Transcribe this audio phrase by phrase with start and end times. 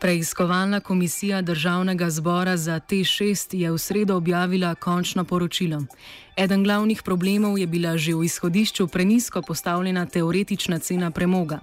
[0.00, 5.82] Preiskovalna komisija Državnega zbora za T6 je v sredo objavila končno poročilo.
[6.36, 11.60] Eden glavnih problemov je bila že v izhodišču prenisko postavljena teoretična cena premoga.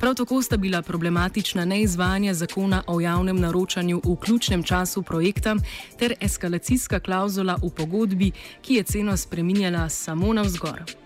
[0.00, 5.56] Prav tako sta bila problematična neizvajanje zakona o javnem naročanju v ključnem času projekta
[5.98, 11.05] ter eskalacijska klauzula v pogodbi, ki je ceno spreminjala samo navzgor.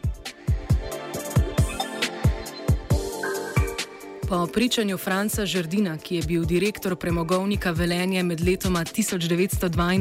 [4.31, 9.95] Po pričanju Franca Žrdina, ki je bil direktor premogovnika Velenje med letoma 1992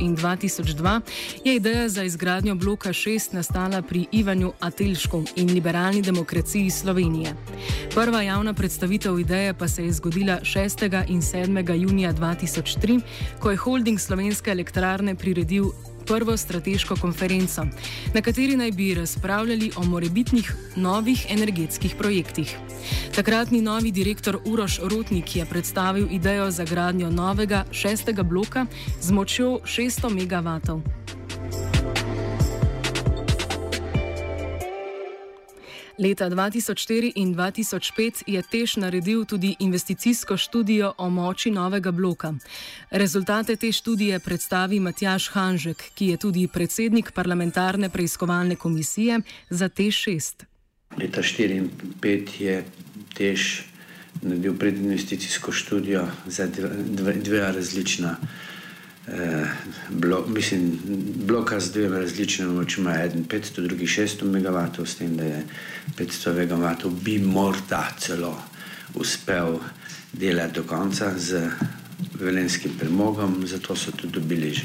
[0.00, 1.00] in 2002,
[1.44, 7.34] je ideja za izgradnjo bloka 6 nastala pri Ivanju Atelšku in liberalni demokraciji Slovenije.
[7.94, 11.04] Prva javna predstavitev ideje pa se je zgodila 6.
[11.08, 11.74] in 7.
[11.74, 13.00] junija 2003,
[13.38, 15.64] ko je holding slovenske elektrarne priredil
[16.06, 17.66] prvo strateško konferenco,
[18.14, 22.56] na kateri naj bi razpravljali o morebitnih novih energetskih projektih.
[23.14, 28.66] Takratni novi direktor Uroš Rotnik je predstavil idejo za gradnjo novega šestega bloka
[29.00, 30.80] z močjo 600 MW.
[35.98, 42.34] Leta 2004 in 2005 je Tež naredil tudi investicijsko študijo o moči novega bloka.
[42.90, 50.44] Rezultate te študije predstavi Matjaš Hanžek, ki je tudi predsednik parlamentarne preiskovalne komisije za T6.
[50.98, 51.70] Leta 2004 in
[52.02, 52.64] 2005 je
[53.14, 53.62] Tež
[54.22, 56.46] naredil predinvesticijsko študijo za
[56.86, 58.16] dve, dve različna.
[59.06, 59.46] Eh,
[59.90, 60.78] blok, mislim,
[61.26, 65.44] bloka z dvema različnimi močmi, en 500, drugi 600 MW, s tem, da je
[65.98, 68.42] 500 MW bi morda celo
[68.94, 69.58] uspel
[70.12, 71.50] delati do konca z
[72.20, 74.64] velenskim premogom, zato so tudi dobili že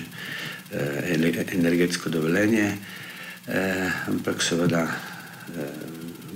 [0.72, 2.78] eh, energetsko dovoljenje,
[3.48, 5.68] eh, ampak seveda eh,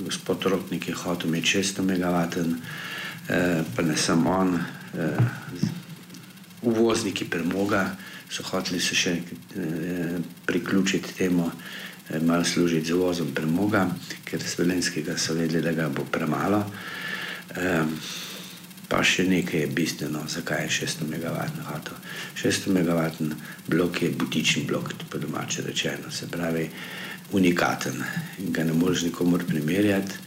[0.04, 2.28] gospod Rotnik je hotel imeti 600 MW,
[3.30, 4.60] eh, pa ne samo on.
[4.98, 5.73] Eh,
[6.64, 7.96] uvozniki premoga
[8.30, 11.52] so hoteli se še eh, priključiti temu,
[12.10, 13.88] eh, malo služiti z uvozom premoga,
[14.26, 16.64] ker z Velenskega so vedeli, da ga bo premalo.
[17.56, 17.86] Eh,
[18.88, 21.98] pa še nekaj je bistveno, zakaj je 600 MW hotel.
[22.38, 23.32] 600 MW
[23.68, 26.70] blok je butični blok, po domače rečeno, se pravi
[27.34, 28.04] unikaten
[28.54, 30.22] ga ne moreš nikomor primerjati.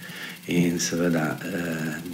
[0.47, 1.39] In seveda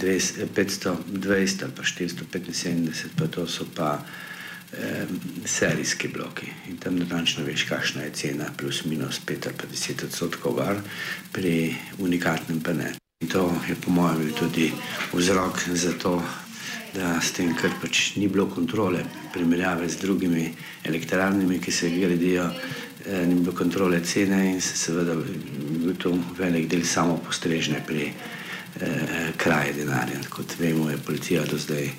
[0.01, 4.01] 520 ali pa 475, pa to so pa
[4.73, 5.05] eh,
[5.45, 6.49] serijski bloki.
[6.69, 10.81] In tam natančno veš, kakšna je cena, plus minus 5 ali pa 10 odstotkov var,
[11.31, 12.93] pri unikatnem pa ne.
[13.21, 14.73] In to je po mojem tudi
[15.13, 16.23] vzrok za to,
[16.93, 20.53] da s tem, ker pač ni bilo kontrole primerjave z drugimi
[20.85, 26.67] elektrarnami, ki se gradijo, eh, ni bilo kontrole cene in se seveda bil to velik
[26.67, 30.19] del samo postrežne pri eh, kraji denarja.
[30.29, 31.89] Kot vemo, je policija do zdaj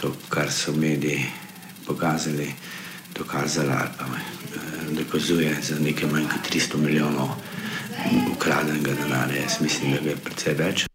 [0.00, 1.26] to, kar so mediji
[1.86, 2.52] pokazali,
[3.14, 7.28] dokazala ali pa eh, dokazuje za nekaj manj kot 300 milijonov
[8.32, 9.42] ukradenega denarja.
[9.42, 10.89] Jaz mislim, da je precej več.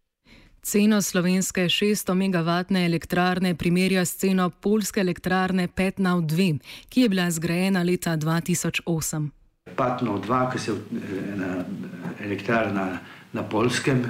[0.65, 6.57] Ceno slovenske 600 MW elektrarne primerja s ceno polske elektrarne Petnau 2,
[6.89, 9.27] ki je bila zgrajena leta 2008.
[9.77, 11.51] Petnau 2, ki je ena
[12.19, 12.87] elektrarna
[13.33, 14.01] na polskem,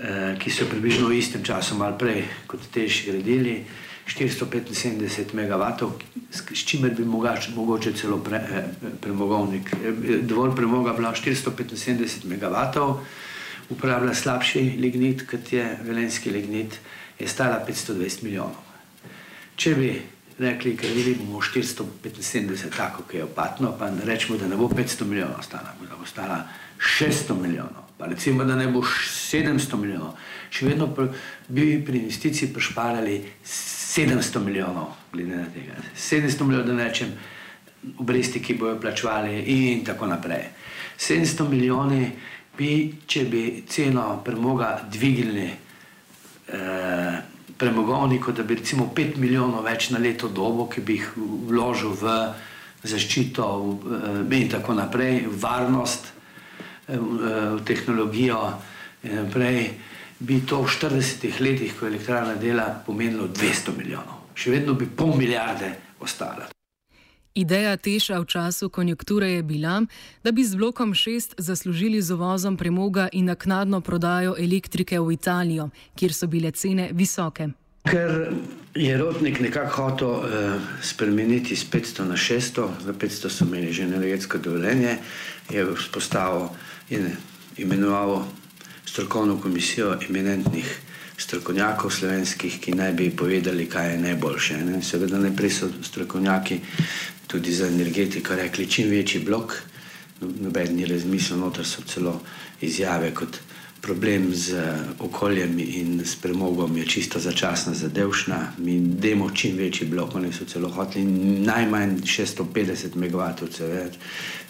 [0.00, 3.64] eh, ki so približno v istem času, malo prej kot tež gradili.
[4.06, 5.92] 475 MW,
[6.30, 8.64] s čimer bi mogač, mogoče celo pre, eh,
[9.00, 12.56] premogovnik, eh, dovolj premoga bila 475 MW,
[13.70, 16.78] uporablja slabši lignit, kot je velenski lignit,
[17.18, 18.62] je stala 520 milijonov.
[19.56, 19.90] Če bi
[20.38, 25.42] rekli, ker vidimo 475, tako kot je opatno, pa rečemo, da ne bo 500 milijonov
[25.42, 26.42] stala, da bo stala
[26.78, 30.12] 600 milijonov, pa recimo, da ne bo 700 milijonov,
[30.52, 30.90] še vedno
[31.48, 35.80] bi pri investiciji prišparali 700 milijonov, glede na tega.
[35.96, 37.16] 700 milijonov, da ne rečem,
[37.98, 40.50] obresti, ki bojo plačevali, in tako naprej.
[40.98, 42.10] 700 milijoni
[42.56, 42.72] bi,
[43.06, 45.46] če bi ceno premoga dvignili
[46.48, 47.16] eh,
[47.56, 51.12] premogovniku, da bi recimo 5 milijonov več na leto dobo, ki bi jih
[51.48, 52.16] vložil v
[52.86, 56.12] zaščito eh, in tako naprej, varnost,
[56.88, 58.40] eh, v tehnologijo
[59.04, 59.70] in naprej
[60.18, 64.32] bi to v 40 letih, ko je elektrarna dela, pomenilo 200 milijonov.
[64.36, 66.55] Še vedno bi pol milijarde ostalo.
[67.36, 69.84] Ideja Teša v času konjunkture je bila,
[70.24, 75.68] da bi z blokom 6 zaslužili z uvozom premoga in naknadno prodajo elektrike v Italijo,
[75.96, 77.48] kjer so bile cene visoke.
[77.84, 78.32] Ker
[78.74, 80.24] je rodnik nekako hotel uh,
[80.82, 84.96] spremeniti z 500 na 600, za 500 so imeli že energetsko dovoljenje,
[85.52, 86.48] je vzpostavil
[86.90, 87.12] in
[87.56, 88.24] imenoval
[88.84, 90.80] strokovno komisijo eminentnih
[91.16, 94.56] strokovnjakov slovenskih, ki naj bi povedali, kaj je najboljše.
[94.64, 94.82] Ne?
[94.82, 96.60] Seveda najprej so strokovnjaki
[97.36, 99.52] tudi za energetiko rekli, čim večji blok,
[100.20, 102.20] noben ni razmislil, noter so celo
[102.64, 103.36] izjave kot
[103.80, 104.56] problem z
[104.98, 108.38] okoljem in s premogom je čisto začasna zadevšna.
[108.58, 111.04] Mi demo čim večji blok, oni so celo hoteli
[111.44, 114.00] najmanj 650 MW, če več,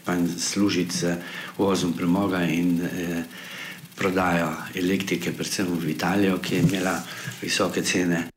[0.06, 1.16] pa služiti z
[1.58, 3.24] uvozom premoga in eh,
[3.98, 6.96] prodajo elektrike, predvsem v Italijo, ki je imela
[7.42, 8.35] visoke cene.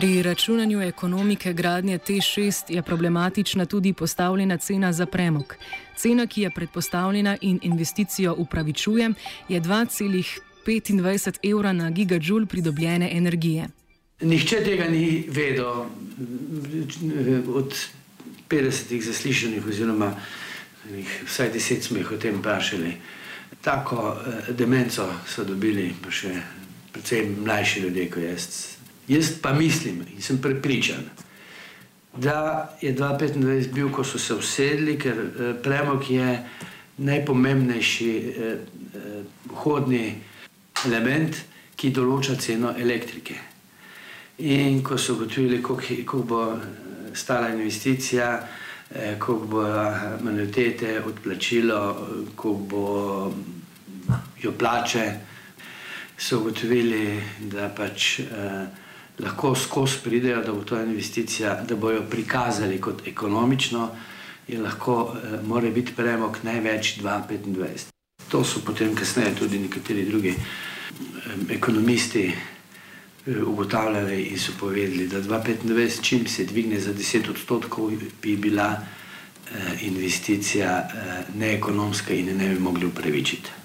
[0.00, 5.54] Pri računanju ekonomike gradnje T6 je problematična tudi postavljena cena za premog.
[5.96, 9.10] Cena, ki je predpostavljena in investicijo upravičuje,
[9.48, 13.68] je 2,25 evra na gigajoule pridobljene energije.
[14.20, 15.84] Nihče tega ni vedel
[17.54, 17.74] od
[18.48, 20.16] 50 zaslišanih, oziroma
[21.26, 22.94] vsaj 10 smo jih o tem vprašali.
[23.60, 26.40] Tako eh, demenco so dobili, pa še
[26.92, 28.69] predvsem mlajši ljudje, kot jaz.
[29.10, 31.04] Jaz pa mislim in sem prepričan,
[32.16, 36.38] da je 2025 bil, ko so se usedli, ker eh, premog je
[36.96, 38.56] najpomembnejši eh,
[39.50, 40.14] vhodni
[40.86, 41.36] element,
[41.76, 43.34] ki določa ceno elektrike.
[44.38, 46.42] In ko so ugotovili, koliko bo
[47.14, 48.28] stala investicija,
[49.18, 49.64] koliko bo
[50.24, 51.80] manutete odplačilo,
[52.36, 52.86] koliko bo
[54.42, 55.04] jo plače,
[56.20, 58.66] so ugotovili, da pač eh,
[59.22, 63.88] lahko skozi pridejo, da bo to investicija, da bojo prikazali kot ekonomično
[64.48, 67.86] in lahko eh, mora biti premog največ 2,25.
[68.28, 75.22] To so potem kasneje tudi nekateri drugi eh, ekonomisti eh, ugotavljali in so povedali, da
[75.22, 77.90] 2,25, čim se dvigne za 10 odstotkov,
[78.22, 83.59] bi bila eh, investicija eh, neekonomska in ne bi mogli upravičiti.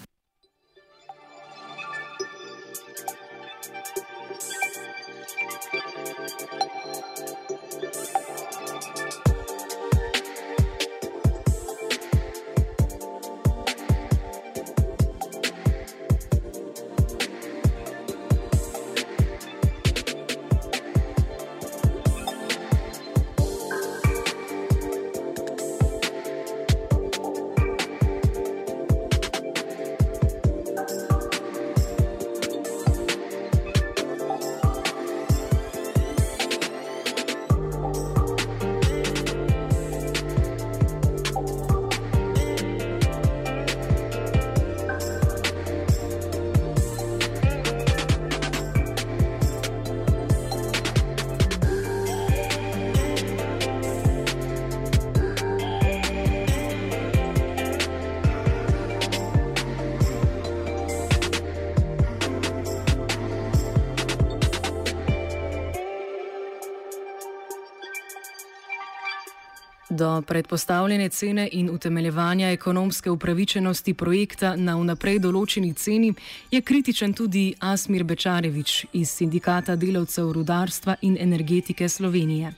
[70.15, 76.13] Do predpostavljene cene in utemeljevanja ekonomske upravičenosti projekta na vnaprej določeni ceni
[76.51, 82.53] je kritičen tudi Asmir Bečarevič iz Sindikata delavcev rudarstva in energetike Slovenije.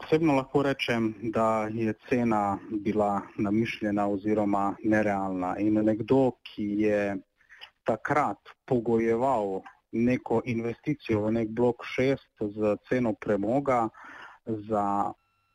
[0.00, 5.58] Osebno lahko rečem, da je cena bila namišljena oziroma nerealna.
[5.60, 7.16] In nekdo, ki je
[7.84, 9.60] takrat pogojeval
[9.92, 12.16] neko investicijo v nek blok 6
[12.56, 13.88] z ceno premoga
[14.46, 15.12] za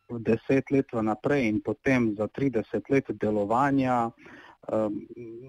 [0.10, 4.10] deset let vnaprej in potem za 30 let delovanja,
[4.72, 5.02] um,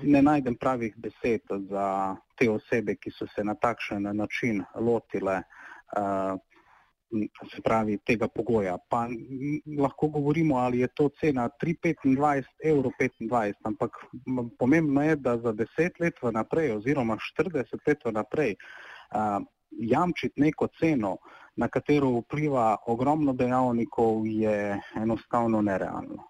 [0.02, 5.42] ne najdem pravih besed za te osebe, ki so se na takšen način lotile
[5.96, 6.38] uh,
[7.54, 8.76] se pravi tega pogoja.
[8.90, 9.06] Pa
[9.78, 13.90] lahko govorimo, ali je to cena 3,25 evro 25, ampak
[14.58, 21.16] pomembno je, da za 10 let vnaprej oziroma 40 let vnaprej uh, jamčiti neko ceno,
[21.58, 26.28] na katero vpliva ogromno dejavnikov, je enostavno nerealno.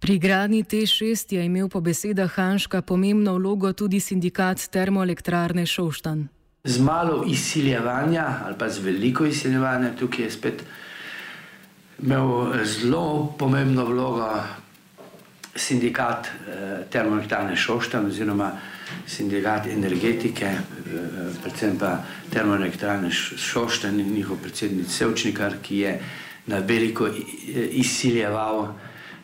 [0.00, 6.28] Pri gradni T6 je imel po besedah Hanška pomembno vlogo tudi sindikat termoelektrarne Šoštan.
[6.64, 10.64] Z malo izsiljevanja ali pa z veliko izsiljevanja, tukaj je spet
[12.02, 14.30] imel zelo pomembno vlogo
[15.54, 16.28] sindikat
[16.90, 18.52] termoelektrane Šoštan oziroma
[19.06, 20.50] sindikat energetike,
[21.42, 21.98] predvsem pa
[22.32, 26.00] termoelektrane Šoštan in njihov predsednik Sevčnikar, ki je
[26.46, 27.08] na veliko
[27.70, 28.74] izsiljeval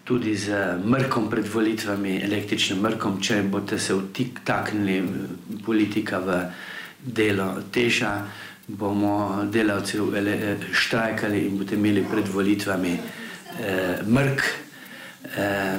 [0.05, 5.03] tudi z mrkom pred volitvami, električnim mrkom, če boste se vtiknili
[5.65, 6.41] politika v
[7.03, 8.11] delo teša,
[8.67, 9.99] bomo delavci
[10.73, 14.43] štrajkali in boste imeli pred volitvami eh, mrk.
[15.37, 15.79] Eh,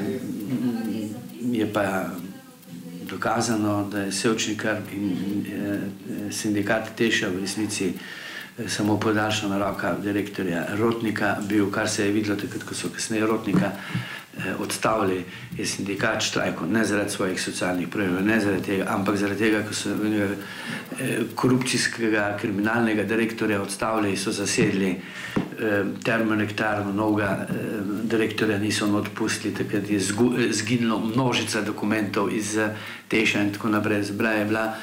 [1.51, 1.83] je pa
[3.13, 10.65] dokazano, da je Sevčnikar in eh, sindikat teša v resnici eh, samo podaljšana roka direktorja
[10.77, 11.37] Rotnika.
[11.49, 15.23] Bil, kar se je videlo takrat, ko so kasneje Rotnika eh, odstavili,
[15.57, 19.73] je sindikat štrajko, ne zaradi svojih socialnih problemov, ne zaradi tega, ampak zaradi tega, ko
[19.73, 25.42] so eh, korupcijskega kriminalnega direktorja odstavili, so zasedli eh,
[26.03, 27.55] termoelektrarno, novega eh,
[28.03, 29.99] direktorja niso odpustili, takrat je
[30.51, 32.75] zginilo množica dokumentov iz eh,
[33.07, 34.03] Teša in tako naprej.
[34.03, 34.75] Zbraj je bila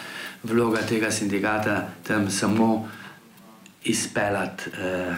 [0.42, 2.88] vloga tega sindikata tam samo
[3.84, 5.14] izpeljati eh,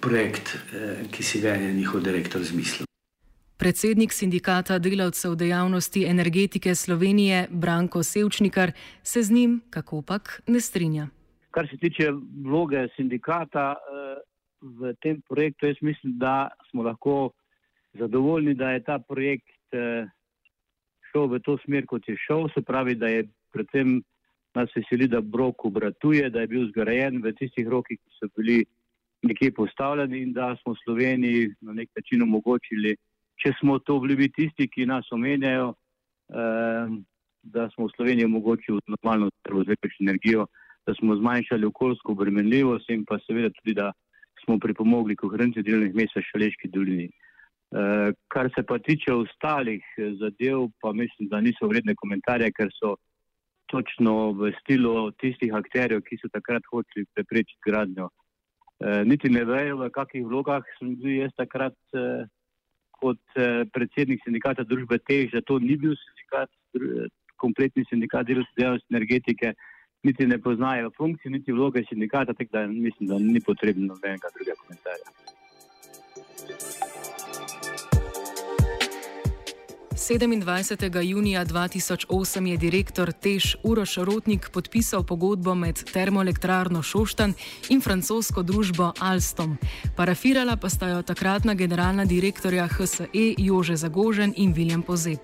[0.00, 2.86] projekt, eh, ki si ga je njihov direktor zmislil.
[3.56, 11.08] Predsednik sindikata delavcev dejavnosti energetike Slovenije Branko Sevčnikar se z njim, kako pak, ne strinja.
[11.52, 12.10] Kar se tiče
[12.44, 14.20] vloge sindikata eh,
[14.62, 17.32] v tem projektu, jaz mislim, da smo lahko
[17.98, 20.06] zadovoljni, da je ta projekt eh,
[21.10, 22.48] šel v to smer, kot je šel.
[22.54, 24.00] Se pravi, da je predvsem
[24.54, 28.64] nas veseli, da Brok obratuje, da je bil zgrajen v tistih rokih, ki so bili
[29.22, 32.96] nekje postavljeni in da smo Sloveniji na nek način omogočili,
[33.40, 36.96] če smo to bili tisti, ki nas omenjajo, eh,
[37.42, 40.46] da smo v Sloveniji omogočili normalno skrbo z električno energijo,
[40.86, 43.92] da smo zmanjšali okoljsko obremenljivost in pa seveda tudi, da
[44.44, 47.08] smo pripomogli k ohranitvi delovnih mest v Šaleški dolini.
[47.08, 49.84] Eh, kar se pa tiče ostalih
[50.20, 52.96] zadev, pa mislim, da niso vredne komentarje, ker so
[53.72, 58.10] točno v stilu tistih akterjev, ki so takrat hoteli preprečiti gradnjo.
[58.82, 62.06] E, niti ne vejo, v kakih vlogah sem bil jaz takrat e,
[62.98, 66.50] kot e, predsednik sindikata družbe Tej, že to ni bil sindikat,
[67.40, 69.54] kompletni sindikat delovske dejavnosti energetike,
[70.02, 74.56] niti ne poznajo funkcije, niti vloge sindikata, tako da mislim, da ni potrebno nobenega drugega
[74.62, 75.08] komentarja.
[80.02, 81.02] 27.
[81.02, 87.34] junija 2008 je direktor Tež Uroš Rotnik podpisal pogodbo med termoelektrarno Šoštan
[87.68, 89.56] in francosko družbo Alstom.
[89.96, 95.20] Parafirala pa sta jo takratna generalna direktorja HSE Jože Zagožen in Viljem Pozeb.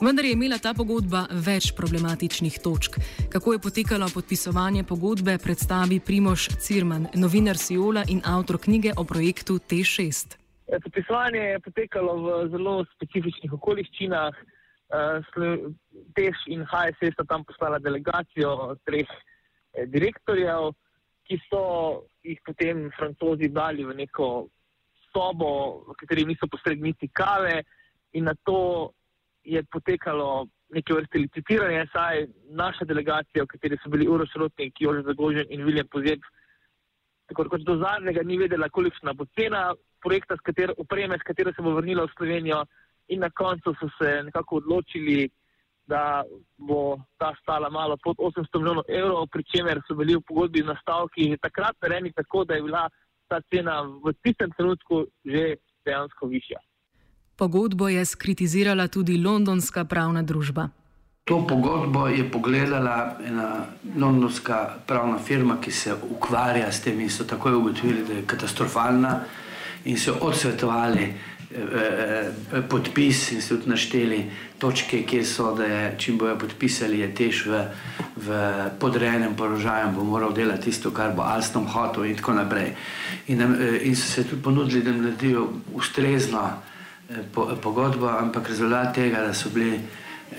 [0.00, 2.98] Vendar je imela ta pogodba več problematičnih točk.
[3.28, 9.58] Kako je potekalo podpisovanje pogodbe, predstavi Primoš Cirman, novinar Siola in avtor knjige o projektu
[9.58, 10.39] T6.
[10.70, 14.36] Eh, podpisovanje je potekalo v zelo specifičnih okoliščinah.
[14.90, 15.30] Eh,
[16.14, 20.70] Tež in HSE sta tam poslala delegacijo treh eh, direktorjev,
[21.26, 21.64] ki so
[22.22, 24.46] jih potem francozi dali v neko
[25.10, 25.50] sobo,
[25.90, 27.64] v kateri niso posredni niti kave,
[28.14, 28.92] in na to
[29.42, 35.02] je potekalo neke vrste licitiranje, saj naša delegacija, v kateri so bili Uroš Rotnik, Jože
[35.02, 36.22] Zagožen in Viljem Pozeb,
[37.30, 39.70] tako kot do zadnjega ni vedela, kolikšna bo cena
[40.02, 42.64] projekta, s katero, opreme, s katero se bo vrnila v Slovenijo,
[43.10, 45.28] in na koncu so se nekako odločili,
[45.86, 46.22] da
[46.58, 51.36] bo ta stala malo pod 800 milijonov evrov, pri čemer so bili v pogodbi nastavki
[51.42, 52.88] takrat narejeni tako, da je bila
[53.28, 56.58] ta cena v tistem trenutku že dejansko višja.
[57.36, 60.68] Pogodbo je skritizirala tudi londonska pravna družba.
[61.24, 67.24] To pogodbo je pogledala ena londonska pravna firma, ki se ukvarja s tem in so
[67.24, 69.20] takoj ugotovili, da je katastrofalna
[69.84, 71.14] in so odsvetovali eh,
[71.52, 74.24] eh, podpis in so tudi našteli
[74.58, 77.62] točke, kjer so, da je, čim bojo podpisali, je tež v,
[78.16, 78.42] v
[78.80, 82.74] podrejenem položaju, bo moral delati tisto, kar bo Alstom hotel in tako naprej.
[83.28, 88.94] In, eh, in so se tudi ponudili, da naredijo ustrezno eh, po, pogodbo, ampak rezultat
[88.94, 89.80] tega, da so bili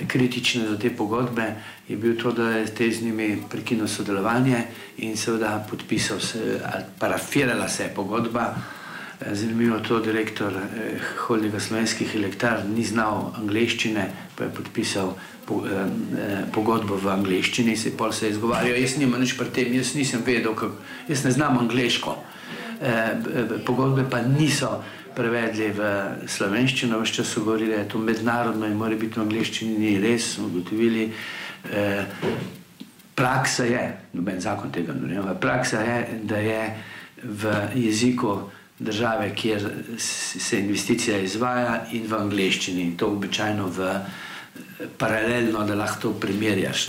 [0.07, 1.55] kritični do te pogodbe,
[1.87, 4.63] je bil to, da je te z njimi prekinil sodelovanje
[4.97, 6.59] in seveda podpisal se,
[6.99, 8.55] parafirala se je pogodba.
[9.31, 15.13] Zanimivo je to, da direktor eh, Holdinga slovenskih elektrarn ni znal angleščine, pa je podpisal
[15.45, 15.85] po, eh,
[16.17, 19.93] eh, pogodbo v angleščini, se pol se je izgovarjal, jaz nimam nič pri tem, jaz
[19.95, 22.17] nisem vedel, kako, jaz ne znam angleško.
[22.81, 23.13] Eh,
[23.65, 24.83] pogodbe pa niso
[25.15, 25.89] prevedli v
[26.27, 29.99] slovenščino, vse čas so govorili, da je to mednarodno in mora biti v angleščini, ni
[29.99, 31.11] res, smo ugotovili.
[31.71, 32.05] Eh,
[33.15, 36.61] praksa je, noben zakon tega ne vem, praksa je, da je
[37.23, 38.39] v jeziku
[38.79, 42.81] države, kjer se investicija izvaja, in v angleščini.
[42.81, 43.91] In to običajno v
[44.97, 46.87] paralelno, da lahko to primerjaš.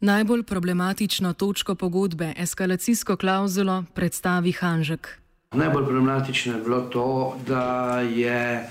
[0.00, 5.23] Najbolj problematično točko pogodbe, eskalacijsko klauzulo, predstavi Hanžek.
[5.52, 8.68] Najbolj problematično je bilo to, da je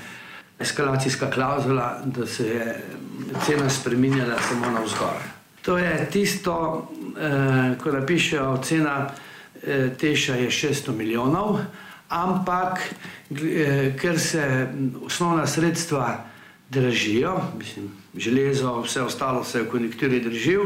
[0.59, 2.83] eskalacijska klauzula, da se je
[3.45, 5.21] cena spremenjala samo na vzgor.
[5.61, 6.87] To je tisto,
[7.21, 9.09] eh, ko napišejo, cena
[9.63, 11.59] eh, teša je 600 milijonov,
[12.09, 12.79] ampak
[13.31, 14.67] eh, ker se
[15.05, 16.25] osnovna sredstva
[16.69, 20.61] dražijo, mislim, železo, vse ostalo se je v konjunkturi držil,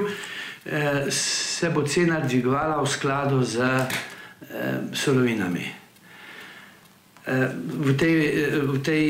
[0.66, 3.88] eh, se bo cena dvigovala v skladu z eh,
[4.94, 5.77] surovinami.
[7.28, 8.16] Eh, v tej,
[8.72, 9.04] v tej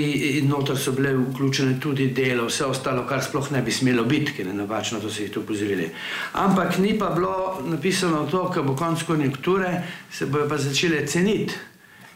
[0.50, 4.47] notor so bile vključene tudi delo, vse ostalo, kar sploh ne bi smelo biti, ker
[4.50, 5.91] je napačno, to so jih to upozorili.
[6.33, 11.53] Ampak ni pa bilo napisano to, ker bo konc konjunkture, se bojo pa začele ceniti.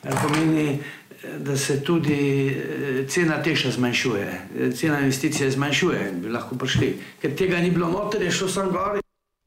[0.01, 0.79] Kar pomeni,
[1.37, 4.25] da se tudi eh, cena teša zmanjšuje,
[4.57, 6.95] eh, cena investicije zmanjšuje, bi lahko prišli.
[7.21, 8.97] Ker tega ni bilo noter, je šlo sam gor.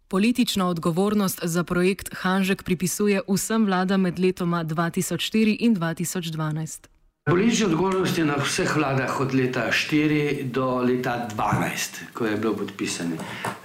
[0.09, 6.87] Politično odgovornost za projekt Hanžek pripisuje vsem vladam med letoma 2004 in 2012.
[7.31, 12.57] Politična odgovornost je na vseh vladah od leta 4 do leta 12, ko je bilo
[12.57, 13.17] podpisano.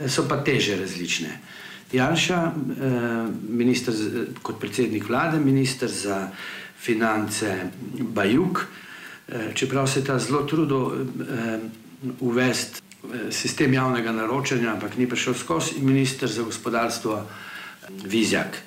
[0.08, 1.40] So pa teže različne.
[1.92, 3.94] Janša, eh, minister,
[4.42, 6.30] kot predsednik vlade, minister za
[6.80, 8.68] finance Bajuk,
[9.28, 11.60] eh, čeprav se je ta zelo trudil eh,
[12.20, 12.82] uvesti
[13.32, 17.22] sistem javnega naročanja, ampak ni prišel skozi, in minister za gospodarstvo
[18.06, 18.58] Vizjak.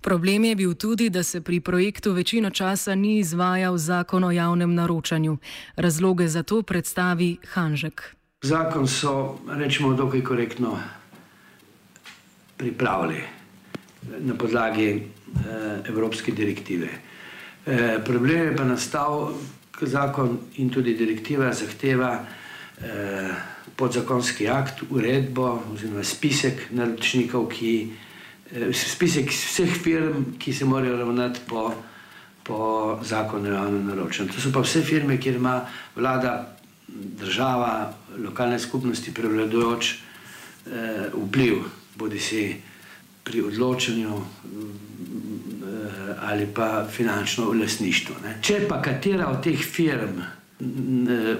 [0.00, 4.74] Problem je bil tudi, da se pri projektu večino časa ni izvajal zakon o javnem
[4.74, 5.36] naročanju.
[5.76, 8.02] Razloge za to predstavi Hanžek.
[8.42, 10.78] Zakon so, rečemo, dokaj korektno
[12.56, 13.22] pripravili
[14.18, 15.02] na podlagi eh,
[15.88, 16.88] evropske direktive.
[17.66, 19.32] Eh, problem je pa nastal,
[19.78, 22.24] ker zakon in tudi direktiva zahteva
[22.80, 23.30] eh,
[23.76, 27.92] podzakonski akt, uredbo oziroma spisek naročnikov, ki,
[28.52, 31.74] eh, spisek vseh firm, ki se morajo ravnati po,
[32.42, 34.32] po zakonu o javnem naročanju.
[34.32, 35.60] To so pa vse firme, kjer ima
[35.96, 36.56] vlada,
[36.88, 41.62] država, lokalne skupnosti prevladujoč eh, vpliv,
[41.96, 42.56] bodi si
[43.24, 44.22] pri odločanju
[46.22, 48.14] ali pa finančno lasništvo.
[48.24, 48.36] Ne.
[48.42, 50.20] Če pa katera od teh firm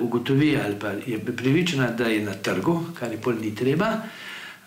[0.01, 3.87] ugotovi ali pa je pripričana, da je na trgu, kar je pol ni treba,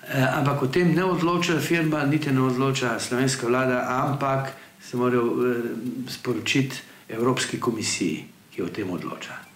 [0.09, 5.25] eh, ampak o tem ne odloča firma, niti ne odloča slovenska vlada, ampak se morajo
[5.25, 5.61] eh,
[6.09, 6.75] sporočiti
[7.09, 8.23] Evropski komisiji,
[8.55, 9.54] ki o tem odloča.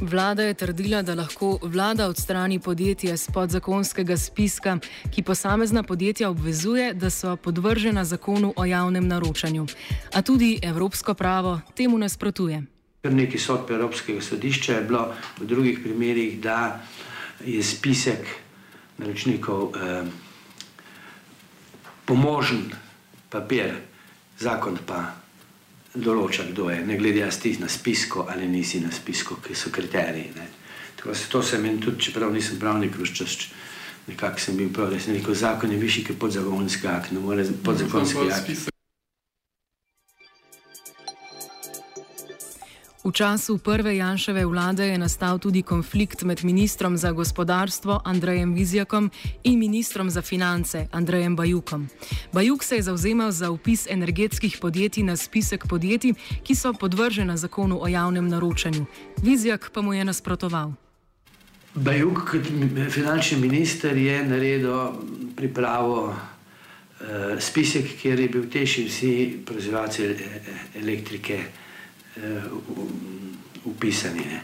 [0.00, 4.78] Vlada je trdila, da lahko vlada odstrani podjetje z podzakonskega spiska,
[5.14, 9.66] ki posamezna podjetja obvezuje, da so podvržena zakonu o javnem naročanju.
[10.12, 12.62] A tudi evropsko pravo temu nasprotuje.
[13.02, 16.80] Kar nekaj sodb Evropskega sodišča je bilo v drugih primerih, da
[17.44, 18.26] je spisek
[18.98, 20.04] naročnikov eh,
[22.04, 22.72] pomožen
[23.28, 23.74] papir,
[24.38, 25.19] zakon pa
[25.94, 29.70] določa, kdo je, ne glede na ti na spisku ali nisi na spisku, ki so
[29.70, 30.32] kriteriji.
[30.36, 30.46] Ne.
[30.96, 33.48] Tako se to se meni tudi, čeprav nisem pravnik, včasih
[34.10, 37.46] nekako sem bil prav, da sem rekel, zakon je višji kot podzakonski akt, ne more
[37.64, 38.79] podzakonski akt.
[43.10, 49.10] V času prve Janševe vlade je nastal tudi konflikt med ministrom za gospodarstvo Andrejem Vizjakom
[49.42, 51.88] in ministrom za finance Andrejem Bajukom.
[52.32, 56.14] Bajuk se je zauzemal za upis energetskih podjetij na spisek podjetij,
[56.46, 58.86] ki so podvržena zakonu o javnem naročanju.
[59.22, 60.72] Vizjak pa mu je nasprotoval.
[61.74, 62.46] Bajuk, kot
[62.90, 64.94] finančni minister, je naredil
[65.36, 70.14] pripravo eh, spisek, kjer je bil teši vsi proizvajalci
[70.78, 71.42] elektrike
[73.64, 74.20] upisani.
[74.20, 74.42] Ne.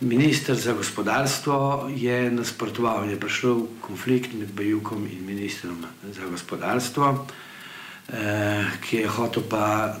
[0.00, 7.26] Ministr za gospodarstvo je nasprotoval, je prišel konflikt med Bajukom in ministrom za gospodarstvo,
[8.08, 9.96] eh, ki je hotel pa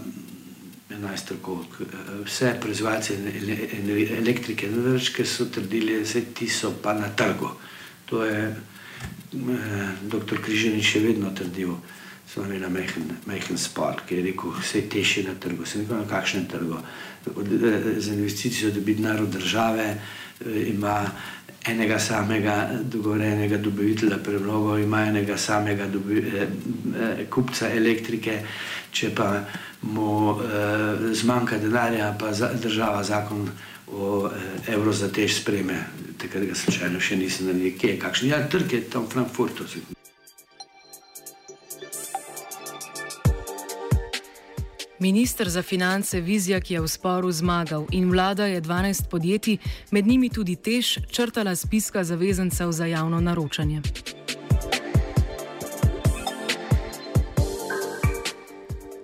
[0.90, 1.64] enajstrko
[2.24, 3.14] vse proizvajalce
[4.18, 4.68] elektrike,
[5.16, 7.50] ki so trdili, da ti so pa na trgu.
[8.06, 10.40] To je eh, dr.
[10.42, 11.76] Križanič še vedno trdil
[12.32, 16.04] smo imeli majhen, majhen spor, ki je rekel, vse te še na trgu, se nekaj
[16.04, 16.78] na kakšnem trgu.
[17.98, 21.10] Za investicijo dobiti narod države eh, ima
[21.66, 26.46] enega samega dogovorenega dobavitelja premnogo, ima enega samega dobi, eh,
[27.02, 28.40] eh, kupca elektrike,
[28.92, 29.30] če pa
[29.82, 33.48] mu eh, zmanjka denarja, pa za, država zakon
[33.92, 35.84] o eh, evro za tež spreme,
[36.18, 38.28] takrat ga slučajno še nisem naredil, kje je kakšen.
[38.30, 39.66] Ja, trg je tam v Frankfurtu.
[45.00, 49.56] Ministr za finance Vizjak je v sporu zmagal in vlada je 12 podjetij,
[49.90, 53.80] med njimi tudi Tež, črtala spiska zavezancev za javno naročanje.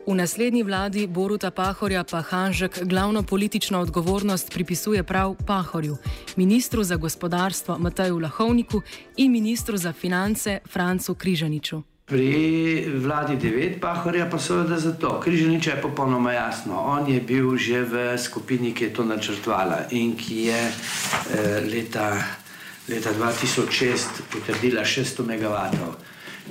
[0.07, 5.97] V naslednji vladi Boruta Pahorja pa Hanžek glavno politično odgovornost pripisuje prav Pahorju,
[6.37, 8.83] ministru za gospodarstvo Mataju Lahovniku
[9.17, 11.96] in ministru za finance Francu Križaniču.
[12.07, 15.21] Pri vladi 9 Pahorja pa seveda zato.
[15.21, 16.79] Križaniča je popolnoma jasno.
[16.79, 22.15] On je bil že v skupini, ki je to načrtvala in ki je eh, leta,
[22.87, 25.51] leta 2006 potrdila 600 MW.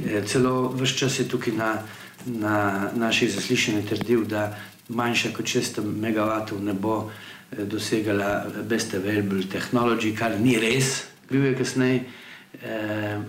[0.04, 1.80] Eh, celo vse čas je tukaj na,
[2.26, 4.60] na naših zaslišanjih trdil, da
[4.92, 11.08] manjša kot 600 MW ne bo eh, dosegala best available technology, kar ni res.
[11.32, 12.04] Bil je kasneje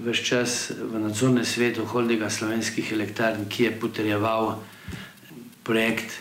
[0.04, 4.62] vse čas v nadzornem svetu holdinga slovenskih elektrarn, ki je potrjeval
[5.62, 6.20] projekt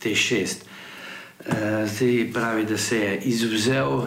[0.00, 0.68] T6.
[1.46, 4.06] Eh, zdaj pravi, da se je izvzel, eh,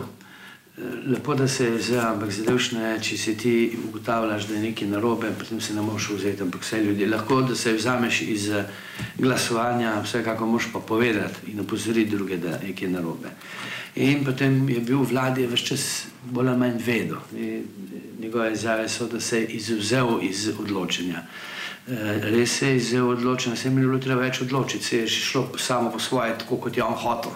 [1.07, 3.53] lepo, da se izvzel, ampak zadevšno je, če si ti
[3.87, 7.05] ugotavljaš, da je nekaj narobe, potem se ne moreš vzeti, ampak vse ljudi.
[7.05, 8.65] Lahko, da se vzameš iz eh,
[9.17, 13.29] glasovanja, vsekako moš pa povedati in opozoriti druge, da je nekaj narobe.
[13.95, 15.87] In potem je bil vladi vse čas
[16.23, 17.17] bolj ali manj vedel.
[18.19, 21.25] Njegove izjave so, da se je izvzel iz odločanja.
[22.23, 25.49] Res se je izvzel odločanja, se je mi bilo treba več odločiti, se je šlo
[25.57, 27.31] samo po svoje, tako kot je on hotel.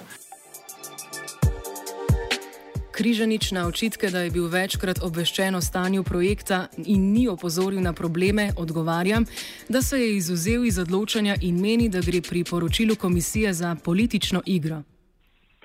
[2.96, 7.92] Križanič na očitke, da je bil večkrat obveščen o stanju projekta in ni opozoril na
[7.94, 9.20] probleme, odgovarja,
[9.68, 14.42] da se je izuzel iz odločanja in meni, da gre pri poročilu komisije za politično
[14.46, 14.80] igro.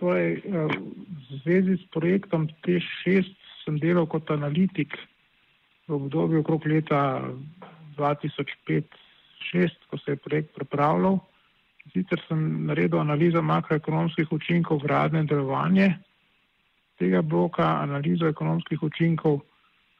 [0.02, 3.30] Torej, v zvezi s projektom T6
[3.62, 4.98] sem delal kot analitik
[5.86, 7.22] v obdobju okrog leta
[7.94, 11.22] 2005-2006, ko se je projekt pripravljal.
[11.94, 15.94] Sicer sem naredil analizo makroekonomskih učinkov gradne in delovanje
[17.00, 19.40] tega bloka, analizo ekonomskih učinkov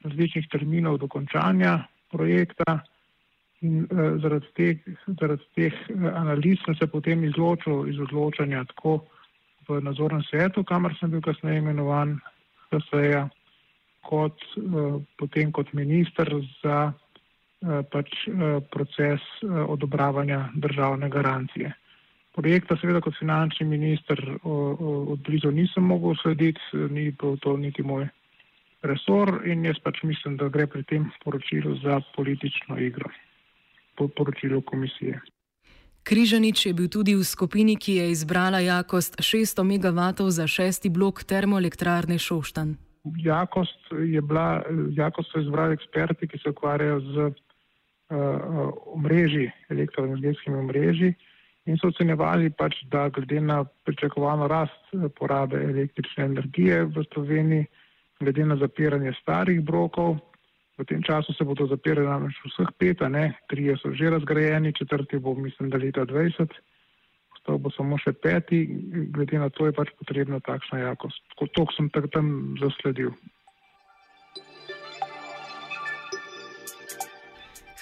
[0.05, 1.79] različnih terminov dokončanja
[2.13, 2.81] projekta.
[3.61, 5.75] In uh, zaradi teh, zaradi teh
[6.15, 9.03] analiz sem se potem izločil iz odločanja tako
[9.69, 12.17] v nadzornem svetu, kamor sem bil kasneje imenovan,
[12.71, 13.27] KSE-ja,
[14.09, 16.33] kot uh, potem kot minister
[16.63, 21.75] za uh, pač, uh, proces uh, odobravanja državne garancije.
[22.35, 28.07] Projekta seveda kot finančni minister od blizu nisem mogel slediti, ni bil to niti moj
[28.87, 33.11] resor in jaz pač mislim, da gre pri tem poročilu za politično igro,
[33.99, 35.21] po poročilu komisije.
[36.07, 41.25] Križanič je bil tudi v skupini, ki je izbrala jakost 600 MW za šesti blok
[41.25, 42.77] termoelektrarne Šoštan.
[43.21, 43.91] Jakost
[44.23, 44.63] bila,
[44.97, 47.35] jakost so izbrali eksperti, ki se ukvarjajo z uh,
[48.97, 51.15] omrežji, elektroenergetskimi omrežji
[51.67, 57.67] in so ocenjevali pač, da glede na pričakovano rast porabe električne energije v Sloveniji,
[58.21, 60.19] glede na zapiranje starih brokov,
[60.81, 65.21] V tem času se bodo zapirali namreč vseh pet, ne, trije so že razgrajeni, četrti
[65.21, 66.57] bo, mislim, da leta 20,
[67.37, 68.65] ostal bo samo še peti,
[69.13, 71.21] glede na to je pač potrebna takšna jakost.
[71.37, 73.13] Kot to sem tam zasledil.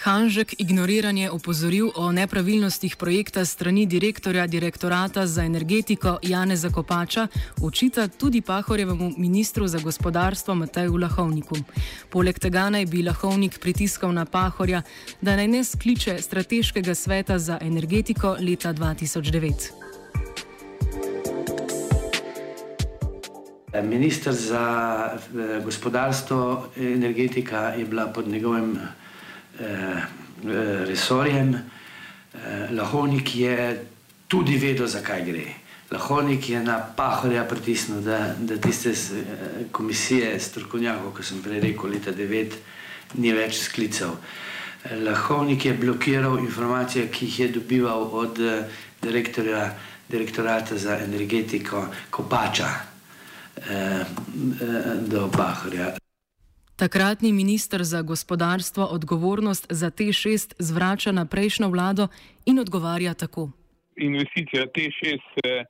[0.09, 7.27] Hanžek ignoriranje opozoril o nepravilnostih projekta strani direktorja direktorata za energetiko Jane Zakopača
[7.62, 11.57] očita tudi Pahorjevemu ministru za gospodarstvo Mateju Lahovniku.
[12.09, 14.83] Poleg tega naj bi Lahovnik pritiskal na Pahorja,
[15.21, 19.53] da naj ne skliče strateškega sveta za energetiko leta 2009.
[23.83, 24.64] Ministr za
[25.12, 28.79] eh, gospodarstvo energetika je bila pod njegovim
[30.88, 31.55] resorjem.
[31.55, 33.85] Eh, Lahonik je
[34.29, 35.47] tudi vedel, zakaj gre.
[35.90, 41.90] Lahonik je na pahorja pritisnil, da, da tiste eh, komisije strokovnjakov, ki sem prej rekel,
[41.90, 42.59] leta 9,
[43.18, 44.16] ni več sklical.
[45.03, 48.38] Lahovnik je blokiral informacije, ki jih je dobival od
[49.03, 49.73] direktorja
[50.09, 52.68] direktorata za energetiko Kopača
[53.57, 54.05] eh,
[55.01, 56.08] do Pahorja.
[56.79, 62.09] Takratni ministr za gospodarstvo odgovornost za T6 zvrača na prejšnjo vlado
[62.47, 63.51] in odgovarja tako.
[63.97, 65.67] Investicija T6 se eh,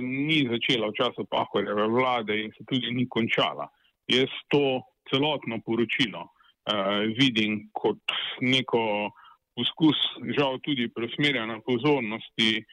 [0.00, 3.68] ni začela v času Pahorjeve vlade in se tudi ni končala.
[4.06, 8.04] Jaz to celotno poročilo eh, vidim kot
[8.40, 9.10] neko
[9.56, 9.96] poskus,
[10.36, 12.64] žal tudi preusmerjanja pozornosti eh,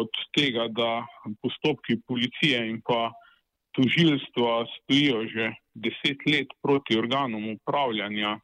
[0.00, 1.02] od tega, da
[1.42, 3.10] postopki policije in pa
[3.76, 8.38] tožilstva stojijo že deset let proti organom upravljanja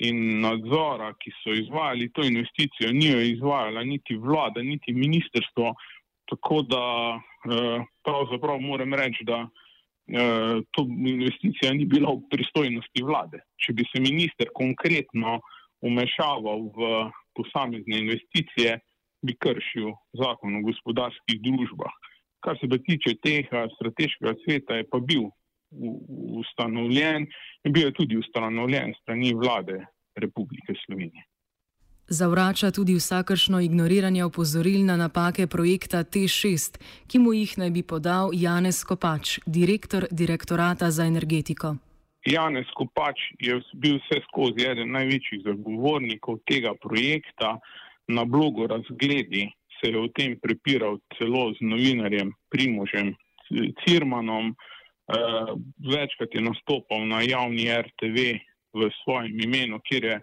[0.00, 5.74] in nadzora, ki so izvajali to investicijo, ni jo izvajala niti vlada, niti ministerstvo.
[6.30, 6.84] Tako da
[7.16, 13.42] eh, pravzaprav moram reči, da eh, to investicija ni bila v pristojnosti vlade.
[13.60, 15.40] Če bi se minister konkretno
[15.84, 18.78] umešaval v posamezne investicije,
[19.20, 21.92] bi kršil zakon o gospodarskih družbah.
[22.40, 25.28] Kar se pa tiče tega strateškega sveta, je pa bil
[26.40, 27.26] ustanovljen
[27.64, 29.84] in bil je tudi ustanovljen strani vlade
[30.16, 31.24] Republike Slovenije.
[32.12, 38.30] Zavrača tudi vsakršno ignoriranje opozoril na napake projekta T6, ki mu jih naj bi podal
[38.34, 41.76] Janez Kopač, direktor direktorata za energetiko.
[42.26, 47.58] Janez Kopač je bil vse skozi eden največjih zagovornikov tega projekta.
[48.10, 49.46] Na blogu Razgledi
[49.80, 53.14] se je o tem prepiral celo z novinarjem Primožem
[53.84, 54.54] Cirmanom.
[55.10, 58.16] Uh, večkrat je nastopal na javni RTV
[58.78, 60.20] v svojem imenu, kjer je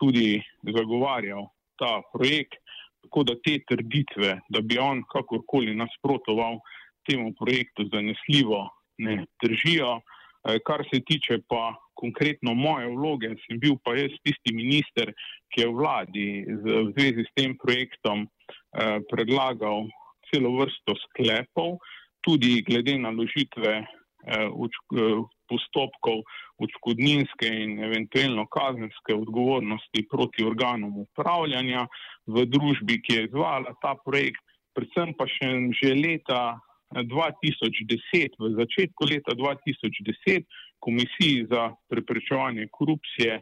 [0.00, 1.46] tudi zagovarjal
[1.78, 2.58] ta projekt.
[3.04, 6.58] Tako da te trditve, da bi on kakorkoli nasprotoval
[7.06, 8.64] temu projektu, zanesljivo
[8.98, 10.00] ne držijo.
[10.44, 15.12] Uh, kar se tiče pa konkretno moje vloge, sem bil pa jaz tisti minister,
[15.54, 19.88] ki je vladi v zvezi s tem projektom uh, predlagal
[20.30, 21.78] celo vrsto sklepov,
[22.24, 23.84] tudi glede naložitve
[24.24, 26.24] Eh, eh, postopkov
[26.56, 31.84] odškodninske in eventualno kazenske odgovornosti proti organom upravljanja
[32.26, 34.40] v družbi, ki je izvala ta projekt,
[34.72, 36.56] predvsem pa še že leta
[36.92, 40.44] 2010, eh, v začetku leta 2010,
[40.78, 43.40] komisiji za preprečevanje korupcije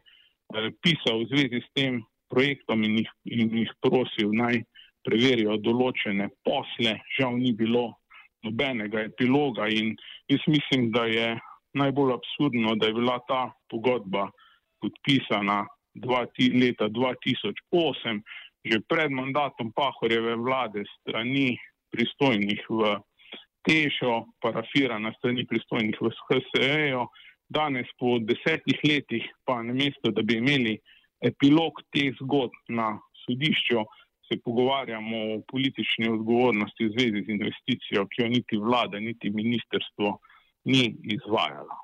[0.82, 4.62] pisal v zvezi s tem projektom in jih, in jih prosil naj
[5.02, 7.96] preverijo določene posle, žal ni bilo
[8.46, 9.68] nobenega epiloga.
[9.68, 9.96] In
[10.30, 11.34] jaz mislim, da je
[11.78, 14.28] najbolj absurdno, da je bila ta pogodba
[14.82, 15.62] podpisana
[15.94, 16.24] dva,
[16.54, 18.22] leta 2008,
[18.64, 21.56] že pred mandatom Pahorjeve vlade, strani
[21.92, 22.96] pristojnih v
[23.62, 27.06] Tešo, parafirana strani pristojnih v HSE-ju.
[27.48, 30.78] Danes, po desetih letih, pa na mesto, da bi imeli
[31.20, 32.96] epilog teh zgodb na
[33.26, 33.84] sodišču,
[34.26, 40.18] se pogovarjamo o politični odgovornosti v zvezi z investicijo, ki jo niti vlada, niti ministerstvo
[40.64, 41.76] ni izvajala.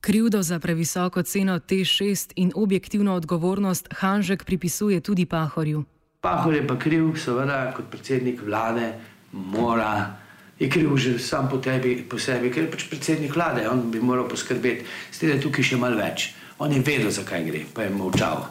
[0.00, 5.84] Krivdo za previsoko ceno T6 in objektivno odgovornost Hanžek pripisuje tudi Pahorju.
[6.20, 8.92] Pahor je pa kriv, seveda, kot predsednik vlade,
[9.32, 10.25] mora.
[10.58, 14.00] Je kriv že sam po, tebi, po sebi, ker je pač predsednik vlade, on bi
[14.00, 14.86] moral poskrbeti.
[15.12, 16.30] Zdaj je tukaj še malo več.
[16.58, 18.46] On je vedel, zakaj gre, pa je molčal.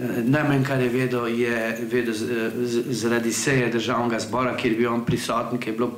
[0.00, 1.56] Najmanj, kar je vedel, je
[1.90, 2.14] vedel
[2.88, 5.90] zaradi seje državnega zbora, kjer je bil on prisoten, ki je bilo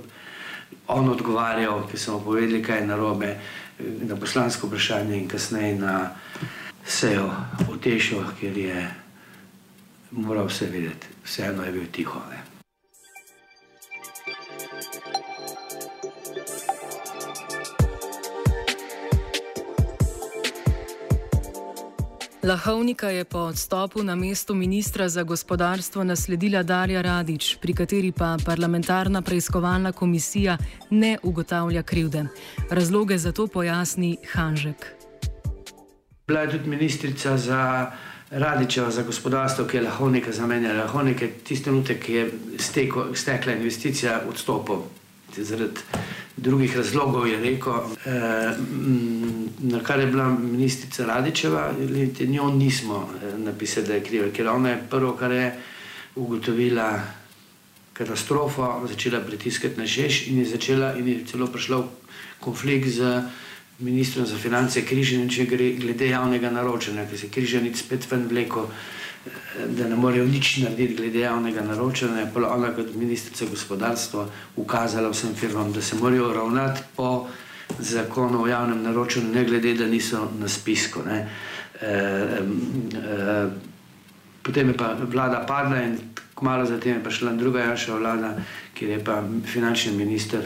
[0.90, 3.30] on odgovarjal, ki so mu povedali, kaj je narobe
[3.78, 6.10] na poslansko vprašanje in kasneje na
[6.84, 7.30] sejo
[7.70, 8.88] v Tešu, kjer je
[10.10, 11.14] moral vse vedeti.
[11.24, 12.20] Vseeno je bil tiho.
[12.30, 12.53] Ne.
[22.44, 28.36] Lahovnika je po odstopu na mesto ministra za gospodarstvo nasledila Darja Radič, pri kateri pa
[28.44, 30.58] parlamentarna preiskovalna komisija
[30.90, 32.24] ne ugotavlja krivde.
[32.70, 34.86] Razloge za to pojasni Hanžek.
[36.26, 37.92] Bila je tudi ministrica za
[38.30, 40.84] Radičeva za gospodarstvo, ki je Lahovnika zamenjala.
[40.84, 44.84] Lahovnik je tisti trenutek, ki je steko, stekla investicija odstopov
[45.36, 45.80] zaradi
[46.36, 47.74] drugih razlogov, je rekel,
[48.06, 48.56] eh,
[49.58, 51.70] na kar je bila ministrica Radičeva,
[52.18, 55.52] in njo nismo eh, napisali, da je kriva, ker ona je prvo, kar je
[56.16, 57.00] ugotovila
[57.92, 61.88] katastrofo, začela pritiskati na Šeš in je začela in je celo prišla v
[62.40, 63.22] konflikt z
[63.78, 68.68] ministrom za finance Križanjem, če gre glede javnega naročanja, ker se Križanic spet ven vleko
[69.68, 75.34] da ne morejo nič narediti glede javnega naročanja, pa ona kot ministrica gospodarstva ukazala vsem
[75.34, 77.26] firmam, da se morajo ravnati po
[77.78, 81.00] zakonu o javnem naročanju, ne glede, da niso na spisku.
[81.10, 81.26] E,
[81.82, 83.48] e,
[84.42, 85.98] potem je pa vlada padla in
[86.34, 88.36] kmalo zatem je pa šla druga jaša vlada,
[88.74, 90.44] kjer je pa finančni minister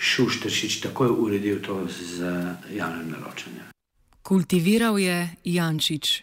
[0.00, 2.24] Šuštršič takoj uredil to z
[2.72, 3.68] javnim naročanjem.
[4.22, 6.22] Kultiviral je Jančič.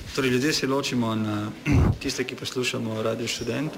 [0.15, 1.51] Torej, ljudje se ločimo na
[2.01, 3.71] tiste, ki poslušamo Radio Student,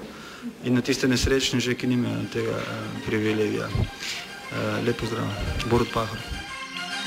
[0.64, 3.68] in na tiste nesrečne, že, ki nimajo tega uh, privilegija.
[3.70, 5.30] Uh, Lepo zdrav,
[5.70, 6.43] Borod Pahor.